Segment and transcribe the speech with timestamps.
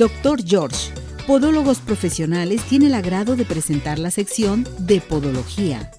[0.00, 0.94] Doctor George,
[1.26, 5.90] Podólogos Profesionales, tiene el agrado de presentar la sección de Podología.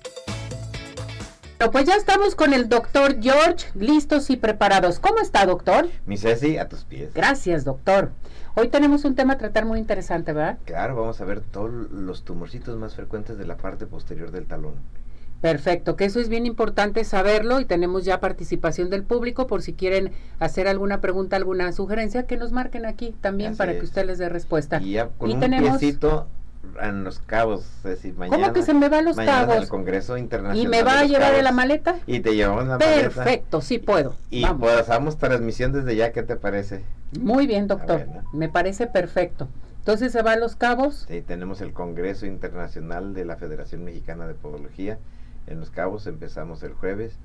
[1.72, 4.98] Pues ya estamos con el doctor George, listos y preparados.
[4.98, 5.88] ¿Cómo está, doctor?
[6.08, 7.14] Mi Ceci, a tus pies.
[7.14, 8.10] Gracias, doctor.
[8.56, 10.58] Hoy tenemos un tema a tratar muy interesante, ¿verdad?
[10.66, 14.74] Claro, vamos a ver todos los tumorcitos más frecuentes de la parte posterior del talón.
[15.42, 19.74] Perfecto, que eso es bien importante saberlo y tenemos ya participación del público por si
[19.74, 24.20] quieren hacer alguna pregunta, alguna sugerencia, que nos marquen aquí también para que usted les
[24.20, 24.80] dé respuesta.
[24.80, 25.82] Y ya con un tenemos
[26.80, 28.38] en Los Cabos, es mañana.
[28.38, 29.56] ¿Cómo que se me va a Los Cabos?
[29.56, 30.64] el Congreso Internacional.
[30.64, 31.98] ¿Y me va a llevar de la maleta?
[32.06, 33.02] Y te llevamos la maleta.
[33.02, 34.16] Perfecto, sí puedo.
[34.30, 36.84] Y pues hagamos transmisión desde ya, ¿qué te parece?
[37.20, 38.06] Muy bien, doctor.
[38.32, 39.48] Me parece perfecto.
[39.80, 41.06] Entonces se va a Los Cabos.
[41.08, 45.00] Sí, tenemos el Congreso Internacional de la Federación Mexicana de Podología.
[45.48, 47.18] En Los Cabos empezamos el jueves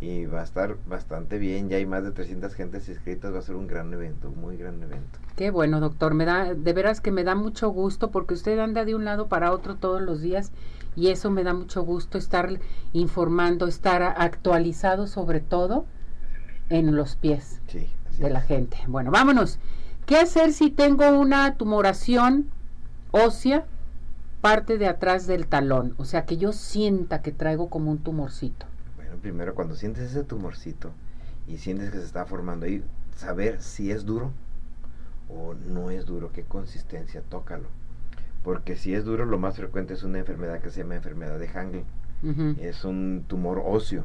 [0.00, 1.68] y va a estar bastante bien.
[1.68, 3.32] Ya hay más de 300 gentes inscritas.
[3.34, 5.18] Va a ser un gran evento, muy gran evento.
[5.36, 6.14] Qué bueno, doctor.
[6.14, 9.28] Me da, de veras que me da mucho gusto porque usted anda de un lado
[9.28, 10.52] para otro todos los días
[10.96, 12.60] y eso me da mucho gusto estar
[12.92, 15.84] informando, estar actualizado sobre todo
[16.68, 17.60] en los pies
[18.18, 18.78] de la gente.
[18.86, 19.58] Bueno, vámonos.
[20.06, 22.50] ¿Qué hacer si tengo una tumoración
[23.12, 23.66] ósea
[24.40, 25.94] parte de atrás del talón?
[25.98, 28.66] O sea, que yo sienta que traigo como un tumorcito
[29.20, 30.90] primero cuando sientes ese tumorcito
[31.46, 32.82] y sientes que se está formando ahí,
[33.14, 34.32] saber si es duro
[35.28, 37.68] o no es duro, qué consistencia, tócalo.
[38.42, 41.48] Porque si es duro, lo más frecuente es una enfermedad que se llama enfermedad de
[41.48, 41.84] Hangle.
[42.58, 44.04] Es un tumor óseo.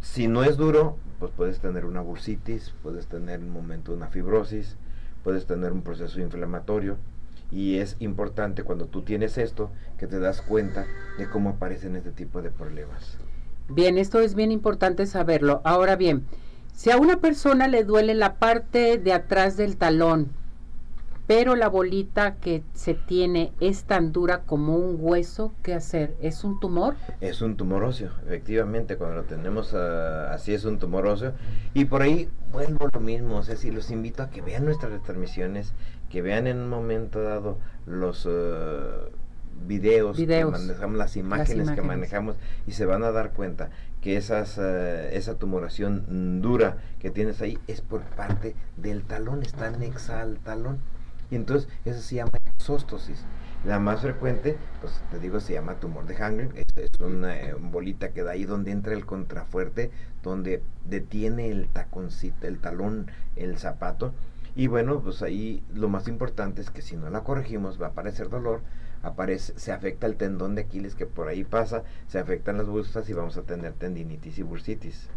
[0.00, 4.76] Si no es duro, pues puedes tener una bursitis, puedes tener un momento una fibrosis,
[5.24, 6.96] puedes tener un proceso inflamatorio.
[7.50, 10.86] Y es importante cuando tú tienes esto que te das cuenta
[11.18, 13.18] de cómo aparecen este tipo de problemas.
[13.68, 15.60] Bien, esto es bien importante saberlo.
[15.64, 16.26] Ahora bien,
[16.74, 20.30] si a una persona le duele la parte de atrás del talón,
[21.26, 26.14] pero la bolita que se tiene es tan dura como un hueso, ¿qué hacer?
[26.20, 26.94] ¿Es un tumor?
[27.20, 31.32] Es un tumor óseo, efectivamente, cuando lo tenemos ah, así es un tumor óseo.
[31.74, 35.02] Y por ahí vuelvo lo mismo, o sea, si los invito a que vean nuestras
[35.02, 35.72] transmisiones,
[36.10, 38.26] que vean en un momento dado los...
[38.26, 39.08] Ah,
[39.66, 40.52] videos, videos.
[40.52, 42.36] manejamos, las imágenes, que manejamos
[42.66, 47.58] y se van a dar cuenta que esas, eh, esa tumoración dura que tienes ahí
[47.66, 50.78] es por parte del talón, está anexada al talón.
[51.30, 53.24] Y entonces eso se llama exóstosis.
[53.64, 58.10] La más frecuente, pues te digo, se llama tumor de Hangen, es, una eh, bolita
[58.10, 59.90] que da ahí donde entra el contrafuerte,
[60.22, 64.14] donde detiene el taconcito, el talón, el zapato.
[64.56, 67.90] Y bueno, pues ahí lo más importante es que si no la corregimos va a
[67.90, 68.62] aparecer dolor,
[69.06, 73.08] aparece, se afecta el tendón de Aquiles que por ahí pasa, se afectan las bursas
[73.08, 75.08] y vamos a tener tendinitis y bursitis.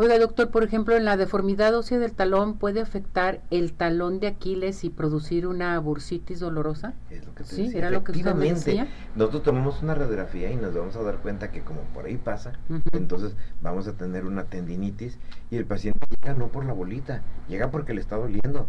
[0.00, 4.28] Oiga, doctor, por ejemplo, en la deformidad ósea del talón puede afectar el talón de
[4.28, 6.94] Aquiles y producir una bursitis dolorosa.
[7.10, 8.86] Es lo que te sí, era lo que usted decía.
[9.16, 12.52] Nosotros tomamos una radiografía y nos vamos a dar cuenta que como por ahí pasa,
[12.92, 15.18] entonces vamos a tener una tendinitis
[15.50, 18.68] y el paciente llega no por la bolita, llega porque le está doliendo.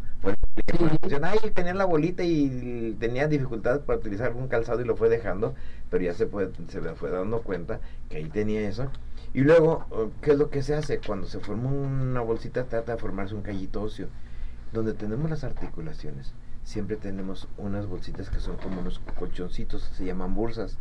[1.22, 5.53] Ay, tenía la bolita y tenía dificultades para utilizar algún calzado y lo fue dejando,
[5.90, 8.90] pero ya se, fue, se fue dando cuenta que ahí tenía eso.
[9.34, 11.00] Y luego, ¿qué es lo que se hace?
[11.00, 14.08] Cuando se forma una bolsita, trata de formarse un callito óseo.
[14.74, 16.34] Donde tenemos las articulaciones,
[16.64, 20.78] siempre tenemos unas bolsitas que son como unos colchoncitos, se llaman bursas.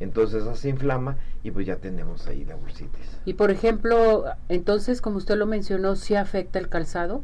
[0.00, 3.20] Entonces se inflama y pues ya tenemos ahí la bursitis.
[3.24, 7.22] Y por ejemplo, entonces, como usted lo mencionó, ¿sí afecta el calzado?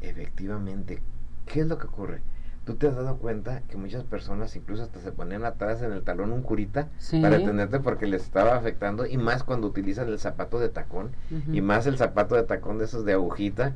[0.00, 1.00] Efectivamente.
[1.46, 2.22] ¿Qué es lo que ocurre?
[2.64, 6.02] tú te has dado cuenta que muchas personas incluso hasta se ponían atrás en el
[6.02, 6.88] talón un curita
[7.20, 11.10] para tenerte porque les estaba afectando y más cuando utilizan el zapato de tacón
[11.52, 13.74] y más el zapato de tacón de esos de agujita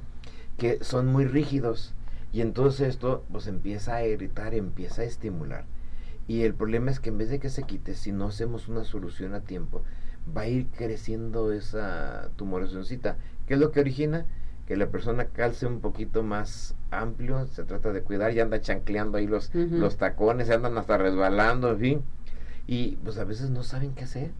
[0.56, 1.94] que son muy rígidos.
[2.32, 5.64] Y entonces esto pues empieza a irritar, empieza a estimular.
[6.28, 8.84] Y el problema es que en vez de que se quite si no hacemos una
[8.84, 9.82] solución a tiempo
[10.36, 13.16] va a ir creciendo esa tumoracióncita
[13.46, 14.26] ¿qué es lo que origina?
[14.66, 19.18] Que la persona calce un poquito más amplio, se trata de cuidar, y anda chancleando
[19.18, 22.02] ahí los, los tacones, se andan hasta resbalando, en fin,
[22.66, 24.30] y pues a veces no saben qué hacer.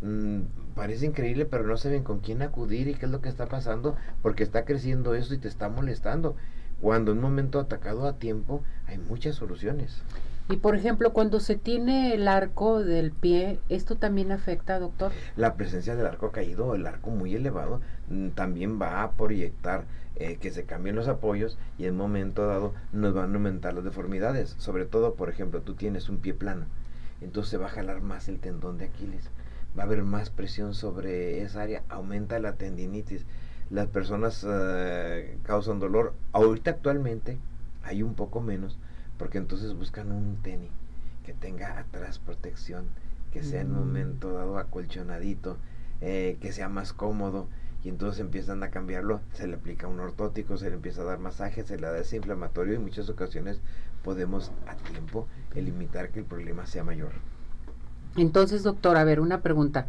[0.00, 0.40] Mm,
[0.74, 3.96] parece increíble, pero no saben con quién acudir y qué es lo que está pasando,
[4.22, 6.36] porque está creciendo eso y te está molestando.
[6.80, 10.02] Cuando en un momento atacado a tiempo, hay muchas soluciones.
[10.50, 15.12] Y por ejemplo, cuando se tiene el arco del pie, ¿esto también afecta, doctor?
[15.36, 19.84] La presencia del arco caído, el arco muy elevado, mm, también va a proyectar
[20.16, 23.84] eh, que se cambien los apoyos y en momento dado nos van a aumentar las
[23.84, 24.56] deformidades.
[24.58, 26.66] Sobre todo, por ejemplo, tú tienes un pie plano,
[27.20, 29.30] entonces va a jalar más el tendón de Aquiles,
[29.78, 33.24] va a haber más presión sobre esa área, aumenta la tendinitis.
[33.70, 36.12] Las personas eh, causan dolor.
[36.32, 37.38] Ahorita actualmente
[37.84, 38.80] hay un poco menos
[39.20, 40.70] porque entonces buscan un tenis
[41.26, 42.86] que tenga atrás protección,
[43.34, 43.80] que sea en un mm.
[43.80, 45.58] momento dado acolchonadito,
[46.00, 47.46] eh, que sea más cómodo
[47.84, 51.18] y entonces empiezan a cambiarlo, se le aplica un ortótico, se le empieza a dar
[51.18, 53.60] masaje, se le da desinflamatorio y en muchas ocasiones
[54.02, 57.12] podemos a tiempo limitar que el problema sea mayor.
[58.16, 59.86] Entonces, doctor, a ver, una pregunta.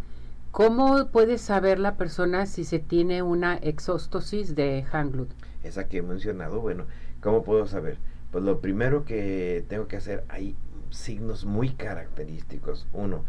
[0.51, 5.29] ¿Cómo puede saber la persona si se tiene una exóstosis de Hanglut?
[5.63, 6.83] Esa que he mencionado, bueno,
[7.21, 7.97] ¿cómo puedo saber?
[8.31, 10.55] Pues lo primero que tengo que hacer, hay
[10.89, 12.87] signos muy característicos.
[12.93, 13.25] Uno,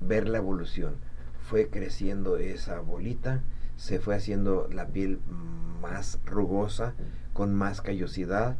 [0.00, 0.96] ver la evolución.
[1.42, 3.42] Fue creciendo esa bolita,
[3.76, 5.20] se fue haciendo la piel
[5.80, 6.94] más rugosa,
[7.32, 8.56] con más callosidad,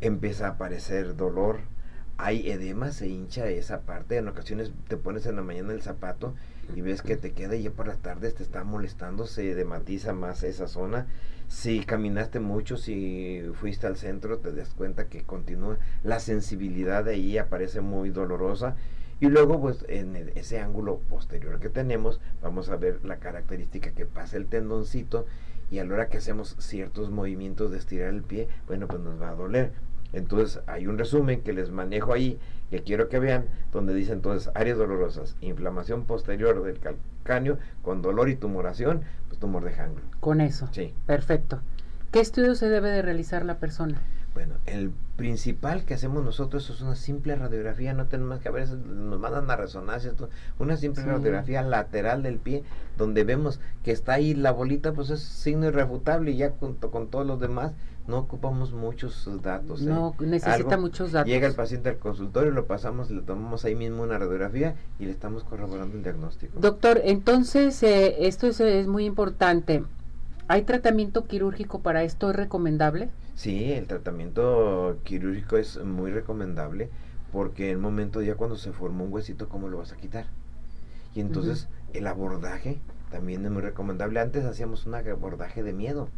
[0.00, 1.60] empieza a aparecer dolor,
[2.22, 6.34] hay edema, se hincha esa parte, en ocasiones te pones en la mañana el zapato
[6.74, 10.12] y ves que te queda y ya por las tardes te está molestando, se edematiza
[10.12, 11.08] más esa zona.
[11.48, 17.14] Si caminaste mucho, si fuiste al centro, te das cuenta que continúa la sensibilidad de
[17.14, 18.76] ahí aparece muy dolorosa
[19.18, 24.06] y luego, pues en ese ángulo posterior que tenemos, vamos a ver la característica que
[24.06, 25.26] pasa el tendoncito
[25.72, 29.20] y a la hora que hacemos ciertos movimientos de estirar el pie, bueno, pues nos
[29.20, 29.72] va a doler.
[30.12, 32.38] Entonces hay un resumen que les manejo ahí,
[32.70, 38.28] que quiero que vean, donde dice entonces áreas dolorosas, inflamación posterior del calcáneo con dolor
[38.28, 40.02] y tumoración, pues tumor de janglo.
[40.20, 40.68] Con eso.
[40.72, 40.94] Sí.
[41.06, 41.60] Perfecto.
[42.10, 44.00] ¿Qué estudio se debe de realizar la persona?
[44.34, 49.20] Bueno, el principal que hacemos nosotros es una simple radiografía, no tenemos que veces nos
[49.20, 50.12] mandan a resonancia,
[50.58, 52.64] una simple radiografía lateral del pie,
[52.96, 57.08] donde vemos que está ahí la bolita, pues es signo irrefutable y ya junto con
[57.08, 57.72] todos los demás
[58.06, 59.82] no ocupamos muchos datos.
[59.82, 59.84] ¿eh?
[59.84, 61.30] No, necesita muchos datos.
[61.30, 65.12] Llega el paciente al consultorio, lo pasamos, le tomamos ahí mismo una radiografía y le
[65.12, 66.58] estamos corroborando el diagnóstico.
[66.58, 69.84] Doctor, entonces eh, esto es, es muy importante.
[70.48, 72.30] ¿Hay tratamiento quirúrgico para esto?
[72.30, 73.10] ¿Es recomendable?
[73.34, 76.90] Sí, el tratamiento quirúrgico es muy recomendable
[77.32, 80.26] porque en el momento ya cuando se formó un huesito, ¿cómo lo vas a quitar?
[81.14, 82.80] Y entonces el abordaje
[83.10, 84.20] también es muy recomendable.
[84.20, 86.08] Antes hacíamos un abordaje de miedo.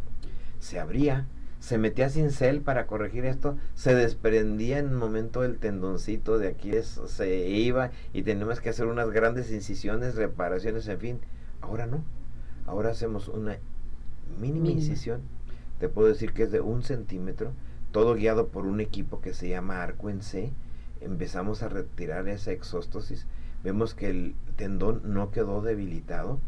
[0.58, 1.26] Se abría,
[1.60, 6.72] se metía cincel para corregir esto, se desprendía en un momento el tendoncito de aquí,
[6.82, 11.20] se iba y teníamos que hacer unas grandes incisiones, reparaciones, en fin.
[11.60, 12.02] Ahora no.
[12.66, 13.58] Ahora hacemos una
[14.38, 15.22] mínima incisión
[15.78, 17.52] te puedo decir que es de un centímetro,
[17.92, 20.52] todo guiado por un equipo que se llama Arco en C.
[21.00, 23.26] Empezamos a retirar esa exóstosis,
[23.62, 26.38] vemos que el tendón no quedó debilitado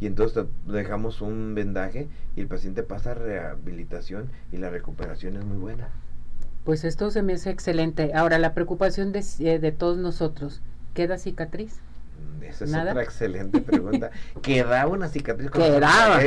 [0.00, 5.44] y entonces dejamos un vendaje y el paciente pasa a rehabilitación y la recuperación es
[5.44, 5.90] muy buena.
[6.64, 8.12] Pues esto se me hace excelente.
[8.14, 10.62] Ahora, la preocupación de, eh, de todos nosotros,
[10.94, 11.80] ¿queda cicatriz?
[12.42, 14.10] Esa es otra excelente pregunta.
[14.42, 15.50] ¿Queda una cicatriz?
[15.50, 16.20] Quedaba.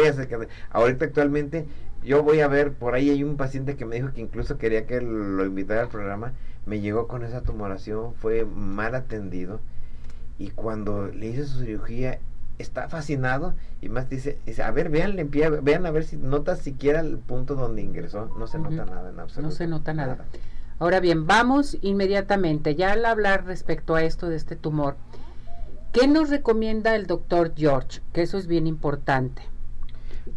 [0.71, 1.67] Ahorita actualmente
[2.03, 4.85] yo voy a ver, por ahí hay un paciente que me dijo que incluso quería
[4.85, 6.33] que lo invitara al programa,
[6.65, 9.59] me llegó con esa tumoración, fue mal atendido
[10.37, 12.19] y cuando le hice su cirugía
[12.59, 15.15] está fascinado y más dice, dice a ver, vean,
[15.61, 19.19] vean a ver si nota siquiera el punto donde ingresó, no se nota nada en
[19.19, 19.49] absoluto.
[19.49, 20.25] No se nota nada.
[20.79, 24.95] Ahora bien, vamos inmediatamente, ya al hablar respecto a esto de este tumor,
[25.93, 28.01] ¿qué nos recomienda el doctor George?
[28.11, 29.43] Que eso es bien importante.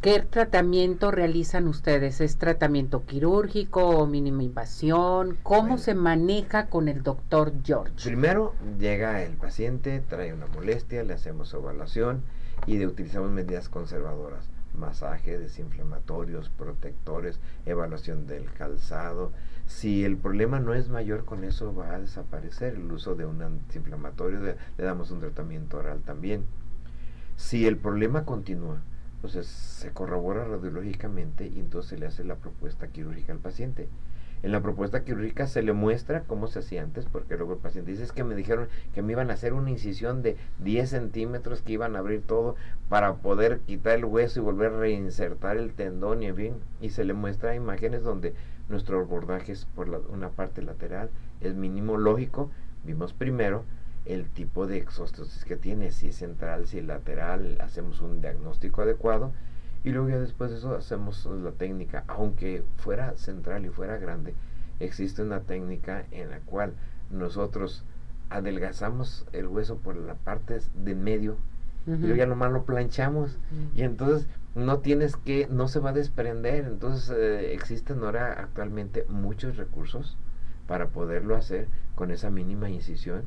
[0.03, 2.21] ¿Qué tratamiento realizan ustedes?
[2.21, 5.39] ¿Es tratamiento quirúrgico o mínima invasión?
[5.43, 7.95] ¿Cómo se maneja con el doctor George?
[8.05, 12.23] Primero llega el paciente, trae una molestia, le hacemos evaluación
[12.67, 14.56] y de, utilizamos medidas conservadoras.
[14.77, 19.33] Masaje, desinflamatorios, protectores, evaluación del calzado.
[19.67, 23.43] Si el problema no es mayor, con eso va a desaparecer el uso de un
[23.43, 26.45] antiinflamatorio, le damos un tratamiento oral también.
[27.37, 28.81] Si el problema continúa,
[29.17, 33.89] entonces se corrobora radiológicamente y entonces se le hace la propuesta quirúrgica al paciente.
[34.43, 37.91] En la propuesta quirúrgica se le muestra cómo se hacía antes, porque luego el paciente
[37.91, 41.63] dice es que me dijeron que me iban a hacer una incisión de 10 centímetros,
[41.63, 42.55] que iban a abrir todo
[42.89, 46.55] para poder quitar el hueso y volver a reinsertar el tendón y en fin.
[46.81, 48.35] Y se le muestra imágenes donde
[48.69, 52.51] nuestro abordaje es por una parte lateral, es mínimo lógico.
[52.85, 53.65] Vimos primero
[54.05, 58.83] el tipo de exóstosis que tiene, si es central, si es lateral, hacemos un diagnóstico
[58.83, 59.33] adecuado
[59.87, 64.35] y luego ya después de eso hacemos la técnica, aunque fuera central y fuera grande,
[64.81, 66.73] existe una técnica en la cual
[67.09, 67.85] nosotros
[68.29, 71.37] adelgazamos el hueso por la parte de medio
[71.87, 73.39] y luego ya nomás lo planchamos.
[73.77, 74.27] Y entonces
[74.57, 80.17] no tienes que, no se va a desprender, entonces eh, existen ahora actualmente muchos recursos
[80.67, 83.23] para poderlo hacer con esa mínima incisión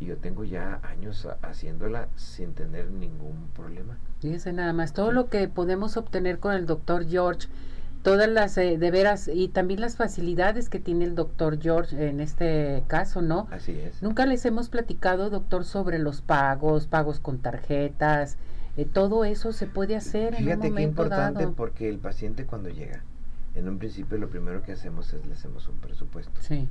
[0.00, 3.98] y yo tengo ya años haciéndola sin tener ningún problema.
[4.20, 7.48] Fíjese nada más, todo lo que podemos obtener con el doctor George
[8.04, 12.20] todas las, eh, de veras, y también las facilidades que tiene el doctor George en
[12.20, 13.48] este caso, ¿no?
[13.50, 14.02] Así es.
[14.02, 18.36] Nunca les hemos platicado, doctor, sobre los pagos, pagos con tarjetas,
[18.76, 21.54] eh, todo eso se puede hacer en un momento qué importante dado.
[21.54, 23.02] porque el paciente cuando llega,
[23.54, 26.42] en un principio lo primero que hacemos es le hacemos un presupuesto.
[26.42, 26.68] Sí.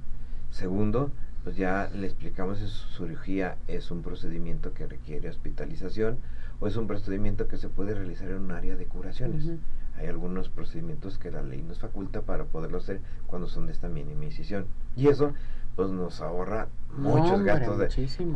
[0.52, 1.12] Segundo,
[1.44, 6.18] pues ya le explicamos si su cirugía es un procedimiento que requiere hospitalización
[6.60, 9.50] o es un procedimiento que se puede realizar en un área de curaciones.
[9.98, 13.90] Hay algunos procedimientos que la ley nos faculta para poderlo hacer cuando son de esta
[13.90, 14.66] mínima incisión.
[14.96, 15.34] Y eso
[15.76, 17.78] pues nos ahorra muchos gastos.
[17.80, 17.90] De,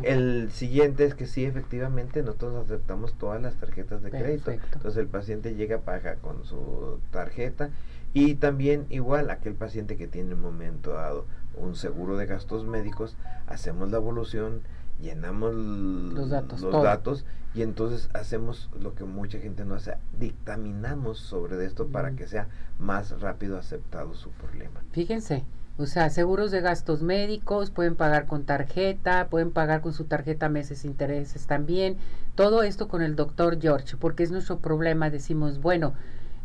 [0.03, 4.51] el siguiente es que sí, efectivamente, nosotros aceptamos todas las tarjetas de crédito.
[4.51, 7.69] Entonces el paciente llega, paga con su tarjeta
[8.13, 11.25] y también igual aquel paciente que tiene en un momento dado
[11.59, 13.15] un seguro de gastos médicos,
[13.47, 14.61] hacemos la evolución,
[15.01, 21.19] llenamos los datos, los datos y entonces hacemos lo que mucha gente no hace, dictaminamos
[21.19, 22.47] sobre esto para que sea
[22.79, 24.81] más rápido aceptado su problema.
[24.91, 25.45] Fíjense,
[25.79, 30.49] o sea, seguros de gastos médicos, pueden pagar con tarjeta, pueden pagar con su tarjeta
[30.49, 31.97] meses intereses también.
[32.33, 35.11] Todo esto con el doctor George, porque es nuestro problema.
[35.11, 35.93] Decimos, bueno,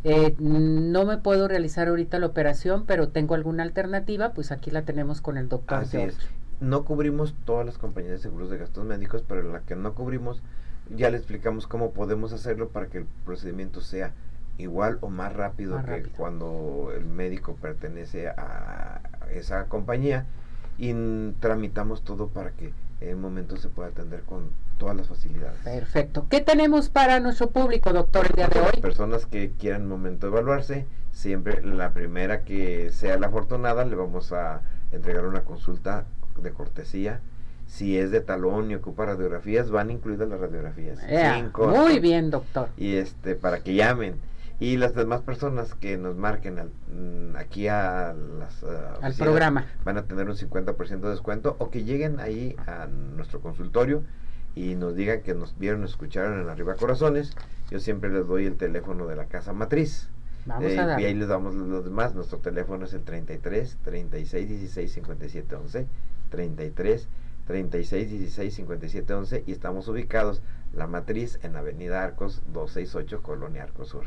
[0.03, 4.83] eh, no me puedo realizar ahorita la operación, pero tengo alguna alternativa, pues aquí la
[4.83, 6.17] tenemos con el doctor George.
[6.59, 10.41] No cubrimos todas las compañías de seguros de gastos médicos, pero la que no cubrimos,
[10.95, 14.13] ya le explicamos cómo podemos hacerlo para que el procedimiento sea
[14.57, 19.01] igual o más rápido que cuando el médico pertenece a
[19.33, 20.25] esa compañía
[20.77, 20.93] y
[21.39, 25.59] tramitamos todo para que en un momento se pueda atender con todas las facilidades.
[25.63, 26.27] Perfecto.
[26.29, 28.81] ¿Qué tenemos para nuestro público, doctor, el día de hoy?
[28.81, 34.31] Personas que quieran un momento evaluarse, siempre la primera que sea la afortunada le vamos
[34.31, 34.61] a
[34.91, 36.05] entregar una consulta
[36.37, 37.21] de cortesía.
[37.67, 40.99] Si es de talón y ocupa radiografías, van incluidas las radiografías.
[41.57, 42.69] muy bien, doctor.
[42.77, 44.15] Y este, para que llamen
[44.59, 48.63] y las demás personas que nos marquen mm, aquí a las,
[49.01, 53.41] al programa van a tener un 50% de descuento o que lleguen ahí a nuestro
[53.41, 54.03] consultorio
[54.55, 57.35] y nos digan que nos vieron, escucharon en Arriba Corazones.
[57.69, 60.09] Yo siempre les doy el teléfono de la casa matriz.
[60.45, 62.13] Vamos eh, a y ahí les damos los demás.
[62.13, 65.87] Nuestro teléfono es el 33 36 16 57 11.
[66.29, 67.07] 33
[67.47, 70.41] 36 16 57 11 y estamos ubicados
[70.73, 74.05] la matriz en Avenida Arcos 268 Colonia Arcos Sur.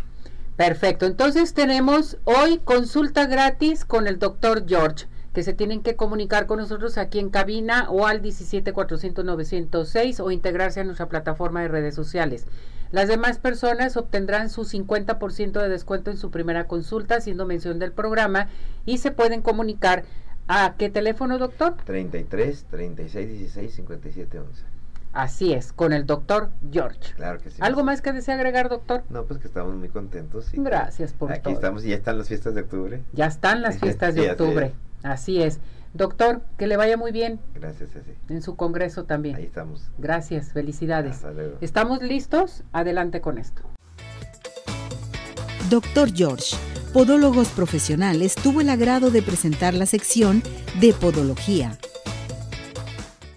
[0.56, 6.46] Perfecto, entonces tenemos hoy consulta gratis con el doctor George, que se tienen que comunicar
[6.46, 8.72] con nosotros aquí en cabina o al 17
[10.18, 12.46] o integrarse a nuestra plataforma de redes sociales.
[12.90, 17.92] Las demás personas obtendrán su 50% de descuento en su primera consulta, haciendo mención del
[17.92, 18.48] programa,
[18.86, 20.04] y se pueden comunicar
[20.48, 21.74] a qué teléfono, doctor?
[21.84, 24.62] 33 36 16 57 11.
[25.12, 27.12] Así es, con el doctor George.
[27.14, 27.58] Claro que sí.
[27.60, 29.02] ¿Algo más que desea agregar, doctor?
[29.10, 30.48] No, pues que estamos muy contentos.
[30.54, 33.02] Gracias por Aquí estamos y ya están las fiestas de octubre.
[33.12, 34.72] Ya están las fiestas de octubre.
[35.02, 35.60] Así es.
[35.94, 37.40] Doctor, que le vaya muy bien.
[37.54, 38.12] Gracias, Ceci.
[38.28, 39.36] En su congreso también.
[39.36, 39.90] Ahí estamos.
[39.98, 41.16] Gracias, felicidades.
[41.16, 41.58] Hasta luego.
[41.60, 42.64] ¿Estamos listos?
[42.72, 43.62] Adelante con esto.
[45.70, 46.56] Doctor George,
[46.92, 50.42] Podólogos Profesionales, tuvo el agrado de presentar la sección
[50.80, 51.76] de Podología